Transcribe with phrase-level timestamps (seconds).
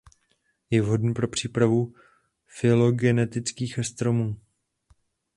[0.69, 1.93] Je vhodný pro přípravu
[2.47, 4.35] fylogenetických stromů.